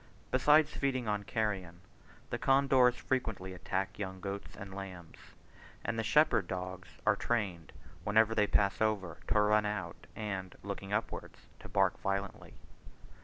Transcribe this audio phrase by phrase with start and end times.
[0.31, 1.79] Besides feeding on carrion,
[2.31, 5.35] the condors frequently attack young goats and lambs;
[5.85, 7.71] and the shepherd dogs are trained,
[8.03, 12.55] whenever they pass over, to run out, and looking upwards to bark violently.